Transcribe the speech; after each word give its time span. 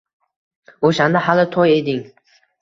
O‘shanda 0.89 1.21
hali 1.27 1.45
toy 1.57 1.75
eding. 1.75 2.01